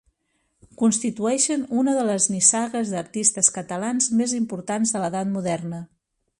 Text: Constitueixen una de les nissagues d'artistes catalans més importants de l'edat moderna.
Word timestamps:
Constitueixen 0.81 1.65
una 1.81 1.93
de 1.99 2.07
les 2.07 2.25
nissagues 2.37 2.95
d'artistes 2.95 3.53
catalans 3.61 4.11
més 4.23 4.37
importants 4.41 4.97
de 4.97 5.05
l'edat 5.07 5.35
moderna. 5.39 5.87